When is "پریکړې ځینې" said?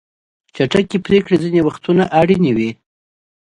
1.05-1.61